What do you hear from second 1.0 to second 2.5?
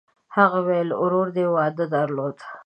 «ورور دې واده درلود؟»